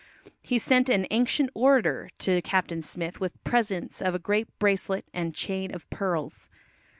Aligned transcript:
He 0.41 0.57
sent 0.57 0.89
an 0.89 1.05
"ancient 1.11 1.51
orator" 1.53 2.09
to 2.17 2.41
Captain 2.41 2.81
Smith 2.81 3.19
with 3.19 3.33
presents 3.43 4.01
of 4.01 4.15
a 4.15 4.17
great 4.17 4.47
bracelet 4.57 5.05
and 5.13 5.35
chain 5.35 5.71
of 5.75 5.87
pearls. 5.91 6.49